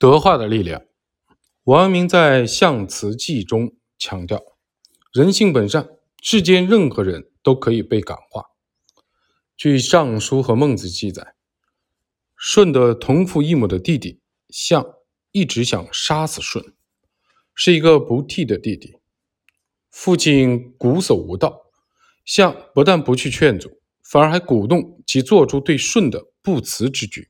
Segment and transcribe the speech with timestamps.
[0.00, 0.86] 德化的力量。
[1.64, 4.42] 王阳明在《象辞记》中强调
[5.12, 5.90] ：“人性本善，
[6.22, 8.46] 世间任何人都可以被感化。”
[9.58, 11.34] 据《尚书》和《孟子》记载，
[12.38, 14.82] 舜的同父异母的弟弟象
[15.32, 16.72] 一直想杀死舜，
[17.54, 18.96] 是一个不悌的弟弟。
[19.90, 21.66] 父亲瞽叟无道，
[22.24, 27.28] 象不但不去劝阻，反而还鼓动其做出对舜的不辞之举。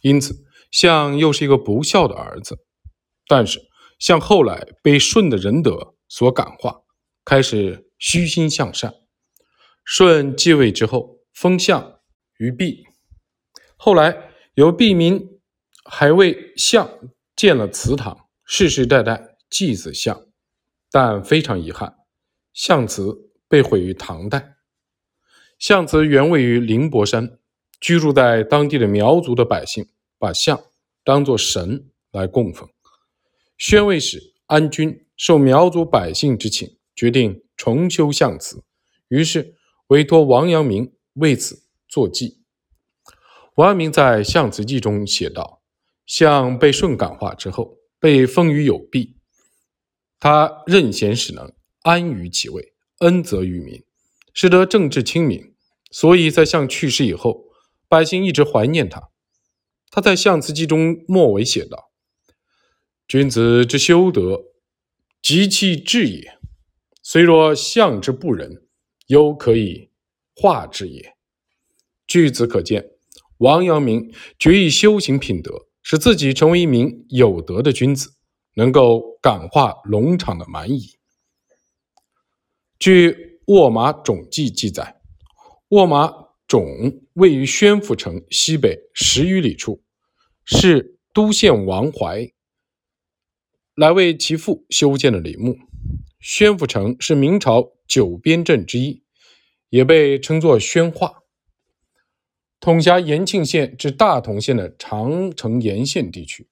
[0.00, 0.43] 因此，
[0.74, 2.58] 象又是一个不孝的儿子。
[3.28, 3.60] 但是，
[4.00, 6.80] 象后来被舜的仁德所感化，
[7.24, 8.92] 开始虚心向善。
[9.84, 12.00] 舜继位之后，封象
[12.38, 12.82] 于毕。
[13.76, 15.38] 后来有毕民
[15.84, 16.90] 还为象
[17.36, 20.26] 建了祠堂，世世代代祭祀象。
[20.90, 21.94] 但非常遗憾，
[22.52, 24.56] 象祠被毁于唐代。
[25.56, 27.38] 象祠原位于灵伯山，
[27.80, 29.86] 居住在当地的苗族的百姓
[30.24, 30.64] 把象
[31.04, 32.66] 当作神来供奉。
[33.58, 38.64] 宣慰使安君受苗族百姓之请，决定重修象祠，
[39.08, 39.54] 于是
[39.88, 42.40] 委托王阳明为此作记。
[43.56, 45.60] 王阳明在《象祠记》中写道
[46.06, 49.18] ：“象被舜感化之后，被封于有毕，
[50.18, 53.84] 他任贤使能，安于其位，恩泽于民，
[54.32, 55.54] 使得政治清明。
[55.90, 57.44] 所以在象去世以后，
[57.88, 59.10] 百姓一直怀念他。
[59.94, 61.92] 他在《象祠记》中末尾写道。”
[63.06, 64.46] 君子之修德，
[65.22, 66.36] 极其至也。
[67.00, 68.66] 虽若象之不仁，
[69.06, 69.92] 犹可以
[70.34, 71.14] 化之也。
[72.08, 72.90] 据此可见，
[73.38, 78.14] 王阳明决意修行品德，使自己成为一名有德的君子，
[78.54, 80.98] 能够感化农场的蛮夷。
[82.80, 83.12] 据
[83.46, 85.00] 《卧马冢记》记载，
[85.68, 86.12] 卧马
[86.48, 89.83] 冢位于宣府城西北十余里处，
[90.44, 92.30] 是都县王怀。
[93.74, 95.56] 来为其父修建的陵墓。
[96.20, 99.02] 宣府城是明朝九边镇之一，
[99.68, 101.22] 也被称作宣化，
[102.60, 106.48] 统辖延庆县至大同县的长城沿线地区。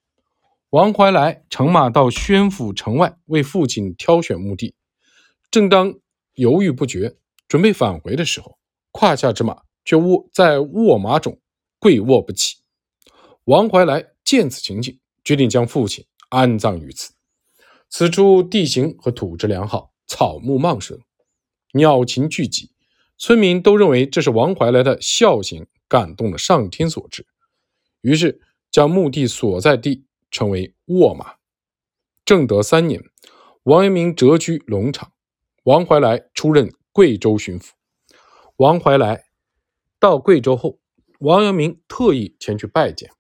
[0.69, 4.75] 王怀来乘马到宣府城外为父亲挑选墓地，
[5.50, 5.94] 正当
[6.34, 7.16] 犹豫不决，
[7.48, 8.58] 准备返回的时候，
[8.91, 11.38] 胯下之马却卧在卧马冢
[11.78, 12.61] 跪卧不起。
[13.44, 16.04] 王怀来见此情景，决定将父亲。
[16.28, 17.12] 安葬于此。
[17.91, 20.98] 此处地形和土质良好，草木茂盛，
[21.75, 22.70] 鸟禽聚集。
[23.19, 27.26] 村民都认为这是王怀来的孝行感动了上天所致，
[28.00, 31.34] 于是将墓地所在地称为卧马。
[32.25, 33.04] 正德三年，
[33.64, 35.12] 王阳明谪居龙场，
[35.64, 37.72] 王怀来出任贵州巡抚。
[38.56, 39.26] 王怀来
[40.00, 40.78] 到贵州后，
[41.20, 43.10] 王阳明特意前去拜见。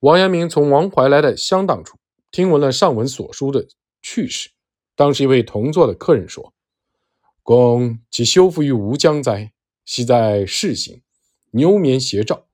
[0.00, 1.98] 王阳明从王怀来的乡党处。
[2.30, 3.66] 听闻了上文所书的
[4.00, 4.50] 趣事，
[4.94, 6.54] 当时一位同坐的客人说
[7.42, 9.52] ：“公其修复于吴江哉？
[9.84, 11.02] 系在世行，
[11.50, 12.46] 牛眠斜照，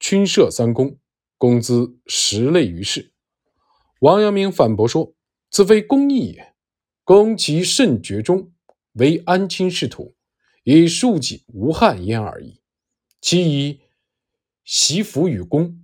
[0.00, 0.96] 群舍三公，
[1.36, 3.12] 公资十类于世。”
[4.00, 5.14] 王阳明反驳说
[5.50, 6.54] ：“此非公义也。
[7.04, 8.52] 公其甚绝中，
[8.94, 10.16] 为安亲仕途，
[10.64, 12.62] 以庶己无憾焉而已。
[13.20, 13.80] 其以
[14.64, 15.81] 习福与公，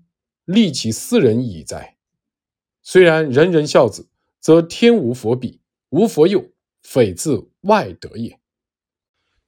[0.48, 1.96] 利其私人矣哉？”
[2.82, 4.08] 虽然人人孝子，
[4.40, 5.60] 则天无佛比，
[5.90, 6.50] 无佛佑，
[6.82, 8.40] 匪自外德也。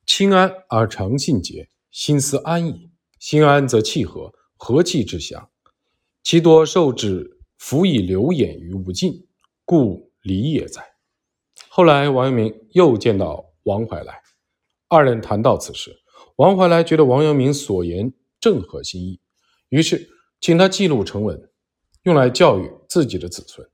[0.05, 2.91] 清安而诚信节，心思安矣。
[3.19, 5.51] 心安则气和，和气之祥。
[6.23, 9.27] 其多受之辅以流言于无尽，
[9.65, 10.85] 故礼也在。
[11.69, 14.21] 后来王阳明又见到王怀来，
[14.89, 15.99] 二人谈到此事，
[16.37, 19.19] 王怀来觉得王阳明所言正合心意，
[19.71, 21.49] 于是请他记录成文。
[22.05, 23.69] 用来教育自己的子孙。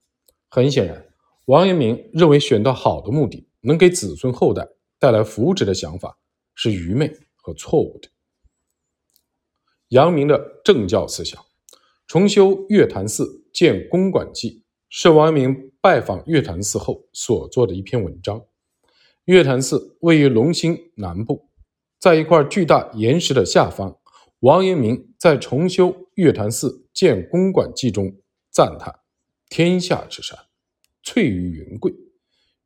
[0.49, 1.07] 很显然，
[1.45, 4.69] 王阳明认为选到好的目的能给子孙后代
[4.99, 6.19] 带来福祉的想法
[6.57, 8.09] 是愚昧和错误的。
[9.91, 11.41] 阳明的政教思想，
[12.09, 18.45] 重修月坛寺建公馆记，是王阳明拜访月坛寺后所做的一篇文章。
[19.27, 21.49] 月坛寺位于龙兴南部，
[22.01, 23.97] 在一块巨大岩石的下方。
[24.41, 28.15] 王阳明在重修月坛寺建公馆记中
[28.51, 29.01] 赞叹
[29.49, 30.39] ：“天下之山，
[31.03, 31.95] 翠于云贵。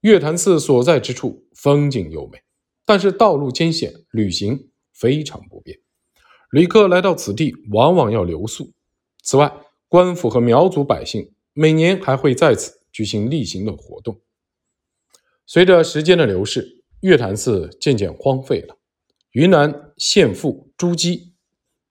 [0.01, 2.43] 月坛寺所在之处风景优美，
[2.85, 5.79] 但是道路艰险，旅行非常不便。
[6.51, 8.73] 旅客来到此地，往往要留宿。
[9.23, 9.53] 此外，
[9.87, 14.21] 官府和苗族百姓每年还会在此举行例行的活动。
[15.47, 18.77] 随着时间的流逝，月坛寺渐渐荒废了。
[19.31, 21.30] 云南县父朱基。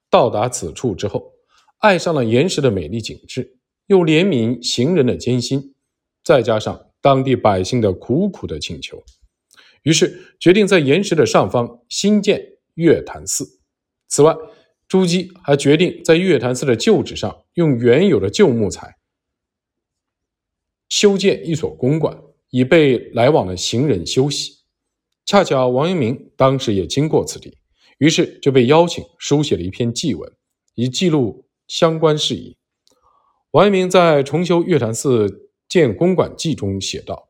[0.10, 1.34] 到达此处之后，
[1.78, 3.58] 爱上了岩石的美丽景致，
[3.88, 5.76] 又怜悯行人的艰辛，
[6.24, 9.04] 再加上当地百姓的苦苦的请求，
[9.84, 13.60] 于是决定在岩石的上方新建月坛寺。
[14.08, 14.36] 此外，
[14.88, 18.98] 朱基还决定在月坛寺的旧址上用原有的旧木材
[20.90, 22.20] 修建一所公馆，
[22.50, 24.58] 以备来往的行人休息。
[25.24, 27.59] 恰巧王阳明当时也经过此地，
[28.00, 30.30] 于是就被邀请书写了一篇祭文，
[30.74, 32.58] 以记录相关事宜。
[33.52, 37.30] 王阳明在重修月坛寺建公馆记中写道：“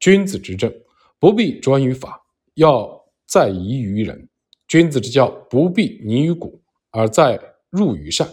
[0.00, 0.72] 君子之政，
[1.18, 2.22] 不必专于法，
[2.54, 4.28] 要在宜于人。
[4.66, 8.28] 君子之教，不必泥于骨，而在入于善。”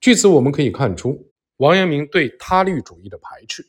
[0.00, 3.66] 据此，我们可以看出王阳明对他律主义的排斥，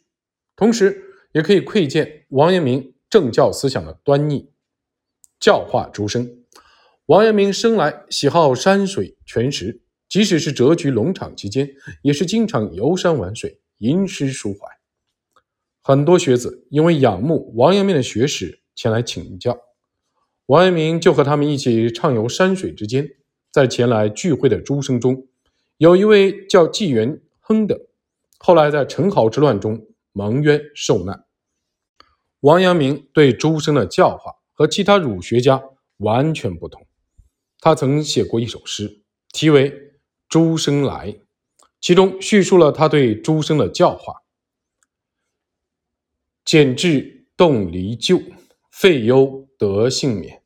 [0.55, 1.01] 同时
[1.31, 2.91] 也可以窥见王阳明。
[3.09, 4.49] 政教思想的端倪，
[5.39, 6.42] 教化诸生。
[7.07, 11.69] 王阳明生来喜好山水泉石，即使是谪居龙场期间，
[12.01, 14.65] 也是经常游山玩水，吟诗抒怀。
[15.81, 19.59] 很多学子因为仰慕王阳明的学识前来请教，
[20.45, 23.09] 王阳明就和他们一起畅游山水之间。
[23.51, 25.27] 在前来聚会的诸生中，
[25.77, 27.87] 有一位叫纪元亨的，
[28.37, 31.25] 后来在陈豪之乱中蒙冤受难。
[32.39, 35.61] 王阳明对诸生的教化和其他儒学家
[35.97, 36.87] 完全不同。
[37.65, 39.71] 他曾写过一首诗，题为
[40.27, 41.13] 《诸生来》，
[41.79, 44.15] 其中叙述了他对诸生的教化
[46.43, 48.21] ：“简至动离旧，
[48.69, 50.43] 废忧得幸免。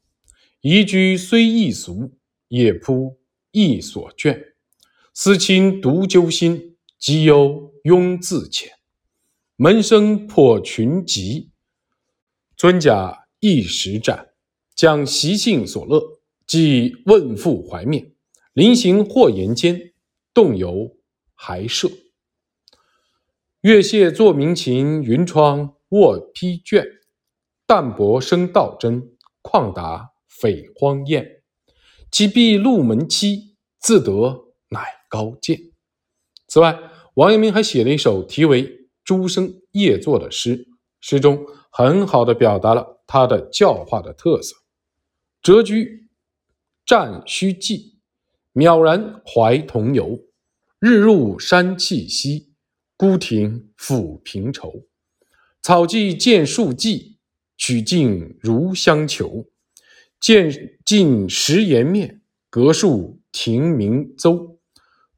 [0.61, 2.11] 移居虽易俗，
[2.49, 3.17] 也铺
[3.49, 4.53] 亦所倦。
[5.11, 8.67] 思亲独揪心，积忧庸自遣。
[9.55, 11.49] 门生破群集。”
[12.55, 14.29] 尊甲一时战，
[14.75, 16.16] 将习性所乐，
[16.47, 18.13] 即问父怀面，
[18.53, 19.93] 临行或言间，
[20.33, 20.97] 动游
[21.35, 21.89] 还涉。
[23.61, 26.87] 月谢作鸣琴，云窗卧披卷。
[27.65, 31.43] 淡泊生道真，旷达匪荒宴。
[32.09, 34.79] 启闭路门期，自得乃
[35.09, 35.59] 高见。
[36.47, 36.79] 此外，
[37.15, 38.65] 王阳明还写了一首题为
[39.03, 40.65] 《诸生夜作》的诗，
[41.01, 41.45] 诗中。
[41.69, 44.55] 很好的表达了他的教化的特色。
[45.43, 46.06] 谪居
[46.87, 47.95] 占虚寂，
[48.53, 50.23] 渺然怀同游。
[50.79, 52.53] 日入山气息，
[52.95, 54.87] 孤亭抚平愁。
[55.61, 57.17] 草际见树迹，
[57.57, 59.47] 曲径如相求。
[60.17, 64.57] 见尽石岩面，隔树亭明邹。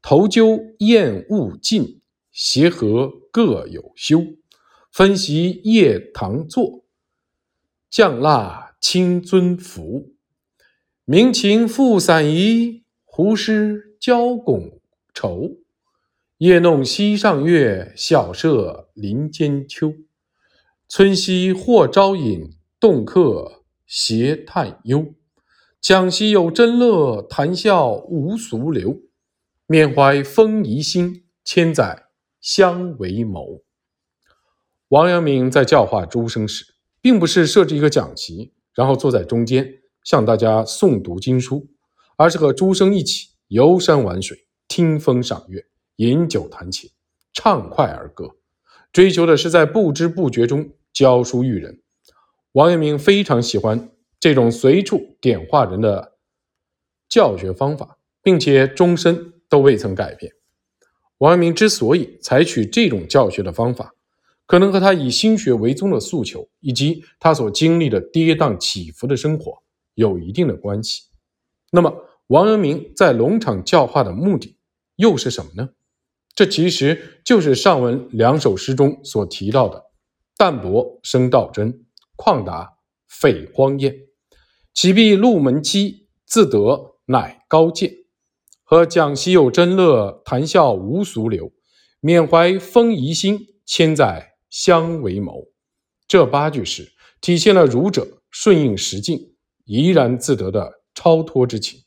[0.02, 2.00] 头鸠雁勿尽，
[2.32, 4.26] 协和各有休。
[4.90, 6.84] 分席夜堂坐，
[7.88, 10.16] 降蜡清尊服。
[11.12, 14.78] 鸣琴复散移，胡诗交拱
[15.12, 15.56] 愁。
[16.38, 19.92] 夜弄西上月，晓射林间秋。
[20.88, 25.12] 村西或招饮，洞客携叹忧。
[25.80, 29.00] 讲昔有真乐，谈笑无俗流。
[29.66, 32.04] 缅怀风仪新，千载
[32.40, 33.62] 相为谋。
[34.90, 39.79] 王阳明在教化诸生时，并不是设置一个讲席，然后坐在中间
[40.10, 41.68] 向大家诵读经书，
[42.16, 45.64] 而是和诸生一起游山玩水、听风赏月、
[45.98, 46.90] 饮酒弹琴、
[47.32, 48.34] 畅快而歌，
[48.92, 51.80] 追求的是在不知不觉中教书育人。
[52.50, 56.14] 王阳明非常喜欢这种随处点化人的
[57.08, 60.32] 教学方法，并且终身都未曾改变。
[61.18, 63.94] 王阳明之所以采取这种教学的方法，
[64.44, 69.62] 可能和他以心学为宗的诉求，以及他所经历的跌宕起伏的生活
[69.94, 71.02] 有一定的关系。
[71.70, 71.94] 那么，
[72.26, 74.58] 王阳明在龙场教化的目的
[74.96, 75.70] 又是什么呢？
[76.34, 79.84] 这其实就是上文两首诗中所提到的
[80.36, 81.84] “淡泊生道真，
[82.16, 82.78] 旷达
[83.08, 83.94] 废荒宴，
[84.72, 87.92] 启闭入门期，自得乃高见”
[88.64, 91.52] 和“讲昔有真乐，谈笑无俗流，
[92.00, 94.28] 缅怀风仪心，千载”。
[94.50, 95.46] 相为谋，
[96.08, 99.29] 这八句诗体现了儒者顺应时境、
[99.70, 101.80] 怡然自得的超脱之情。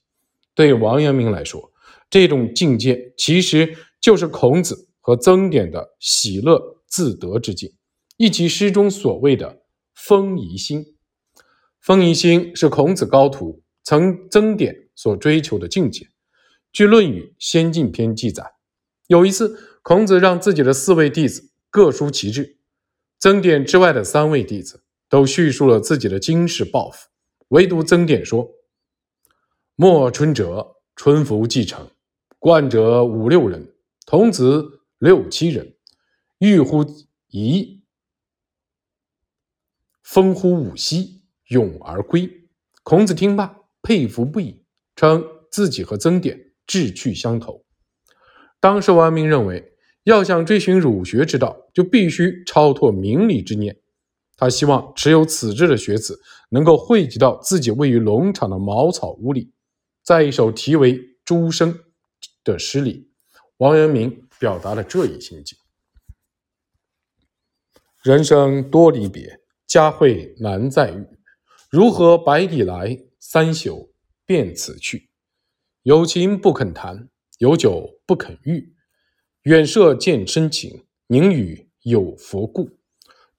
[0.56, 1.74] 对王阳明来说，
[2.10, 7.74] 这种境界其实就是孔子和曾点的喜乐自得之境，
[8.16, 9.64] 以及诗中所谓的
[9.94, 10.96] 风仪心。
[11.82, 16.08] 风仪心是孔子高徒曾曾点所追求的境界。
[16.72, 18.54] 据《论语先进篇》记载，
[19.08, 21.50] 有一次，孔子让自己的四位弟子。
[21.70, 22.60] 各抒其志，
[23.18, 27.10] 曾点之外的三位弟子都叙述了自己的经世抱负，
[27.54, 28.50] 唯独曾点说
[29.78, 31.88] ：“莫春者，春服既成，
[32.40, 33.76] 冠者五六人，
[34.08, 35.76] 童子六七人，
[36.40, 36.84] 欲乎
[37.28, 37.84] 夷，
[40.02, 42.28] 风乎舞兮，咏而归。
[42.82, 47.64] 孔子听罢，佩服不已，称自己和曾点志趣相投。
[48.60, 53.80] 当时王阳明认为，要想追寻儒学之道，就必须超脱名利之念。
[54.36, 59.52] 他希望持有此志的学子能够汇集到自己位于龙场的茅草屋里，
[60.04, 61.74] 在一首题为《诸生》
[62.44, 63.10] 的诗里，
[63.58, 65.58] 王阳明表达了这一心境。
[68.02, 71.08] 人生多离别，佳会难再遇。
[71.70, 73.94] 如何百里来，三宿
[74.26, 75.10] 便此去。
[75.84, 78.76] 有情不肯谈，有酒不肯叙。
[79.44, 82.70] 远涉见深情，宁与有佛故。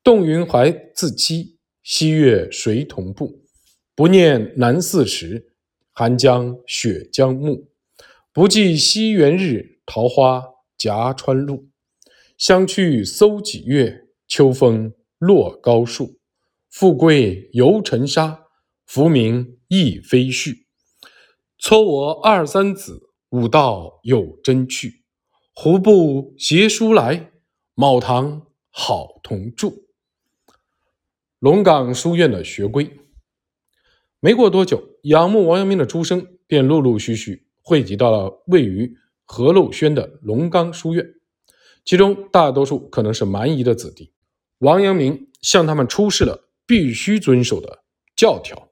[0.05, 3.47] 动云怀自欺，西岳谁同步？
[3.95, 5.55] 不念南寺时，
[5.93, 7.71] 寒江雪将暮。
[8.31, 10.45] 不记西元日，桃花
[10.77, 11.71] 夹川路。
[12.37, 14.09] 相去搜几月？
[14.29, 16.19] 秋风落高树，
[16.71, 18.45] 富贵犹尘沙，
[18.85, 20.67] 浮名亦非虚。
[21.57, 25.03] 撮我二三子，武道有真趣。
[25.55, 27.31] 胡不携书来？
[27.75, 29.84] 卯堂好同住。
[31.45, 32.91] 龙岗书院的学规。
[34.19, 41.07] 没过多久，仰慕王阳明的诸生便陆陆续续汇集到了位于河陋轩的龙岗书院，
[41.85, 44.11] 其中大多数可能是蛮夷的子弟。
[44.61, 47.85] 王阳明向他们出示了必须遵守的
[48.17, 48.71] 教条。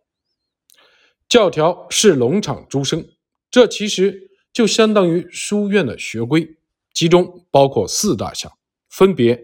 [1.29, 3.07] 教条是龙场诸生，
[3.51, 6.57] 这其实就相当于书院的学规，
[6.95, 8.51] 其中包括四大项，
[8.89, 9.39] 分别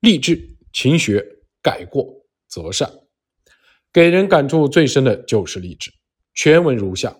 [0.00, 1.22] 立志、勤学、
[1.60, 2.23] 改过、
[2.54, 2.88] 择善。
[3.92, 5.92] 给人感触最深的就是立志。
[6.34, 7.16] 全文如下：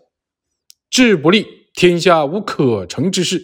[0.90, 3.38] 志不立，天下无可成之事；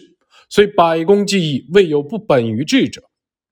[0.49, 3.03] 虽百工技艺，未有不本于志者。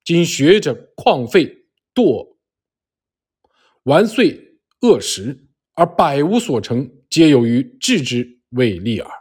[0.06, 1.58] 今学者旷废。
[1.96, 2.38] 堕
[3.84, 9.12] 完岁恶食，而百无所成，皆由于志之未立耳。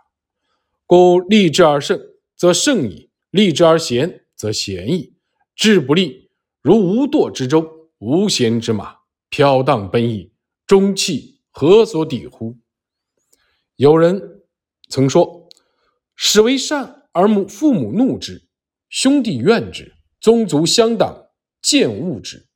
[0.87, 1.98] 故立志而胜，
[2.37, 5.14] 则胜矣；立志而贤，则贤矣。
[5.56, 6.30] 志不立，
[6.62, 8.98] 如无舵之舟，无贤之马，
[9.30, 10.32] 飘荡奔逸，
[10.66, 12.56] 中气何所抵乎？
[13.76, 14.42] 有人
[14.88, 15.49] 曾说
[16.16, 18.49] ：“始为善而母父母怒之，
[18.88, 21.30] 兄弟怨之，宗族相党
[21.62, 22.49] 见恶之。”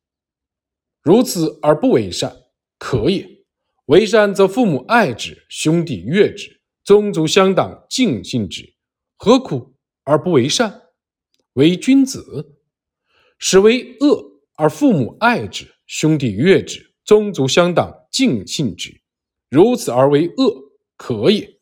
[1.03, 2.35] 如此而不为善，
[2.79, 3.45] 可也；
[3.87, 8.75] 为善则父母爱之，兄弟悦之，宗族相党敬信之，
[9.17, 9.75] 何苦
[10.05, 10.83] 而不为善？
[11.55, 12.57] 为君子。
[13.39, 14.32] 始为恶
[14.63, 19.03] 而父母爱之，兄弟悦之，宗族相党敬信之，
[19.51, 20.55] 如此而为恶，
[20.97, 21.59] 可也；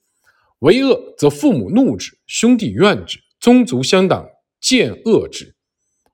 [0.58, 4.28] 为恶则父母怒之，兄弟怨之，宗族相党
[4.60, 5.56] 见恶之，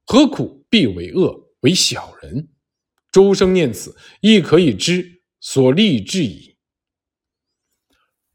[0.05, 1.51] 何苦必为恶？
[1.63, 2.51] 为小人。
[3.11, 6.57] 诸生念此，亦可以知所立志矣。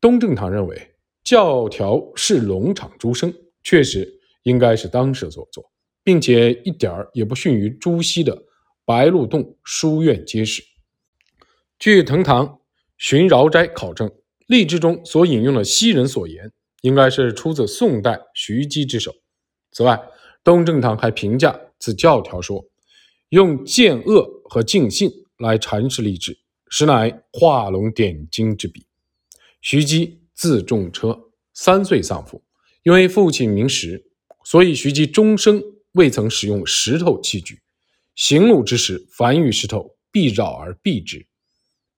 [0.02, 5.71] 东正堂认为教条是龙场诸生，确实应该是当时所作，
[6.12, 8.44] 并且一点儿也不逊于朱熹的
[8.84, 10.62] 白鹿洞书院揭示。
[11.80, 12.46] 据藤堂
[12.98, 14.12] 《寻饶斋》考证，
[14.46, 16.52] 立志中所引用的西人所言，
[16.82, 19.14] 应该是出自宋代徐基之手。
[19.72, 19.98] 此外，
[20.44, 22.66] 东正堂还评价此教条说。
[23.30, 26.38] 用见恶和尽信来阐释励志，
[26.68, 28.86] 实乃画龙点睛之笔。
[29.62, 31.18] 徐基字仲车，
[31.54, 32.44] 三岁丧父，
[32.84, 34.12] 因为父亲名实，
[34.44, 37.62] 所以徐基终生未曾使用石头器具。
[38.16, 41.28] 行路之时，凡遇石头，必扰而避之。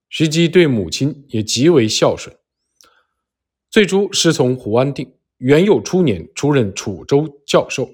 [0.10, 2.36] 徐姬对母亲也极为孝顺。
[3.70, 7.90] 最初师从胡安定，元佑初年出任楚州教授，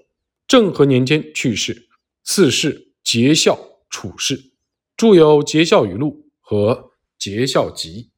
[0.47, 1.87] 政和年间去世，
[2.23, 2.87] 赐世。
[3.01, 3.57] 节孝
[3.89, 4.51] 处世，
[4.95, 6.73] 著有《节孝语录》和
[7.17, 8.11] 《节孝集》。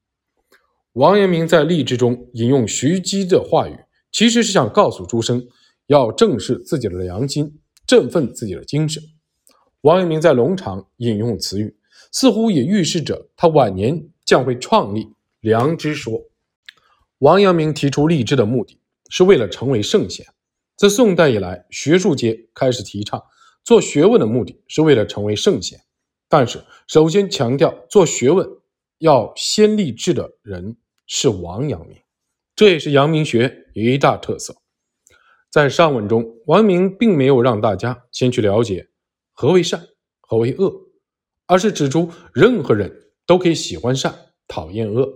[0.93, 3.77] 王阳明在励志中引用徐姬的话语，
[4.11, 5.47] 其实是想告诉诸生
[5.87, 7.60] 要正视自己的良心，
[7.91, 9.03] 振奋自己的精神。
[9.81, 11.75] 王阳明在龙场引用词语，
[12.09, 15.09] 似乎也预示着他晚年将会创立
[15.41, 16.23] 良知说。
[17.17, 18.79] 王阳明提出励志的目的
[19.09, 20.25] 是为了成为圣贤。
[20.77, 23.21] 自宋代以来，学术界开始提倡。
[23.61, 25.81] 做学问的目的是为了成为圣贤，
[26.29, 28.47] 但是首先强调做学问
[28.99, 31.97] 要先立志的人是王阳明，
[32.55, 34.60] 这也是阳明学一大特色。
[35.51, 38.87] 在上文中，王阳明并没有让大家先去了解
[39.33, 39.85] 何为善，
[40.21, 40.73] 何为恶，
[41.45, 44.15] 而是指出任何人都可以喜欢善，
[44.47, 45.07] 讨厌恶，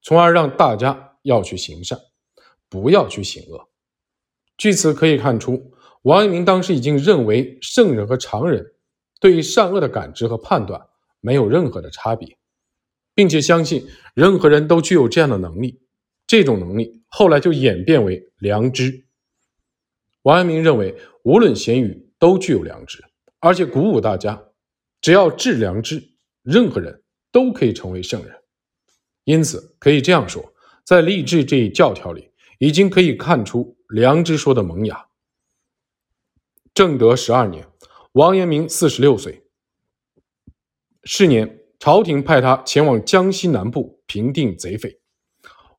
[0.00, 1.98] 从而让大家要去行善，
[2.68, 3.68] 不要去行恶。
[4.56, 5.72] 据此可以看出。
[6.02, 8.74] 王阳明当时已经认为圣人和常人
[9.20, 10.80] 对于善恶的感知和判断
[11.20, 12.36] 没有任何的差别，
[13.14, 15.80] 并且相信任何人都具有这样的能力。
[16.26, 19.06] 这种能力后来就演变为良知。
[20.22, 23.04] 王阳明认为，无论贤愚都具有良知，
[23.40, 24.42] 而且鼓舞大家，
[25.00, 26.02] 只要致良知，
[26.42, 27.02] 任何人
[27.32, 28.36] 都可以成为圣人。
[29.24, 30.52] 因此，可以这样说，
[30.84, 35.08] 在励志这一教条里，已经可以看出良知说的萌芽。
[36.72, 37.66] 正德十二年，
[38.12, 39.44] 王阳明四十六岁。
[41.04, 45.00] 是年，朝廷派他前往江西南部平定贼匪。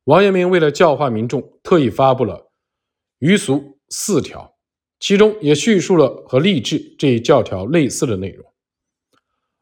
[0.04, 2.34] 王阳明为了教化民众，特意发布了
[3.18, 3.54] 《余俗》
[3.88, 4.56] 四条，
[4.98, 8.44] 其中也叙述了和励志这一教条类似的内容：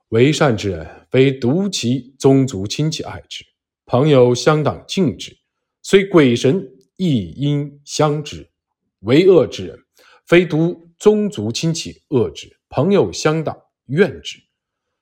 [0.08, 3.44] 为善之人，非独其宗族亲戚爱之，
[3.86, 5.36] 朋友乡党敬之，
[5.82, 8.48] 虽鬼神亦应相之；
[9.00, 9.78] 为恶之人，
[10.26, 14.38] 非独宗族亲戚恶之，朋友乡党怨之，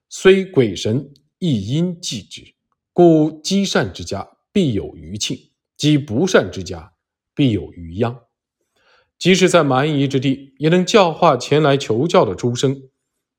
[0.09, 2.55] 虽鬼神亦应忌之。
[2.93, 4.37] 故积善之家。
[4.53, 5.39] 必有余庆，
[5.77, 6.93] 积不善之家，
[7.37, 8.21] 必有余殃。
[9.21, 12.89] 即使在蛮夷之地，也能教化前来求教的诸生，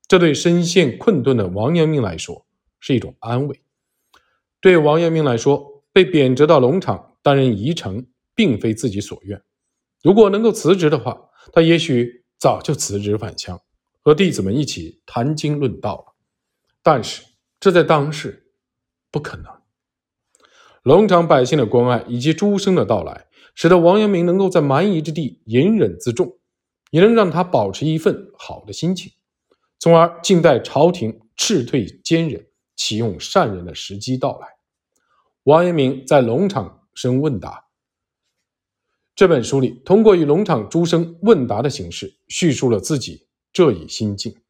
[0.06, 2.46] 这对身陷困顿的王阳明来说
[2.78, 3.60] 是一种安慰。
[4.60, 9.42] 对王阳明来说，被贬谪到龙场担任宜城，并非自己所愿。
[10.04, 11.20] 如果能够辞职的话，
[11.52, 13.60] 他也许早就辞职返乡，
[14.02, 16.14] 和弟子们一起谈经论道了。
[16.80, 17.24] 但是
[17.58, 18.52] 这在当时
[19.10, 19.46] 不可能。
[20.84, 26.38] 龙场百姓的关爱以及诸生的到来，使得王阳明能够在蛮夷之地隐忍自重，
[26.90, 29.12] 也能让他保持一份好的心情，
[29.78, 34.48] 从而静待朝廷斥退奸人、启用善人的时机到来。
[35.44, 37.66] 王阳明在龙场生问答
[39.14, 44.41] 这本书里，通过与龙场诸生问答的形式，叙述了自己这一心境。